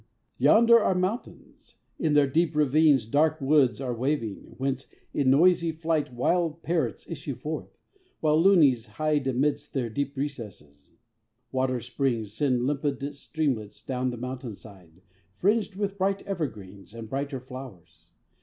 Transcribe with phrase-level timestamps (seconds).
[0.39, 6.11] Yonder are mountains; in their deep ravines Dark woods are waving, whence in noisy flight
[6.11, 7.77] Wild parrots issue forth,
[8.19, 10.89] while loonies hide Amidst their deep recesses.
[11.51, 15.03] Water springs Send limpid streamlets down the mountain side,
[15.37, 18.07] Fringed with bright evergreens, and brighter flowers.